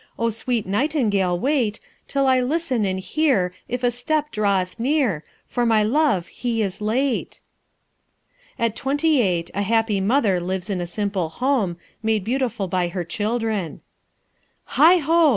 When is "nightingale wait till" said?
0.65-2.25